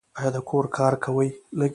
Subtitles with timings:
[0.19, 1.29] ایا د کور کار کوي؟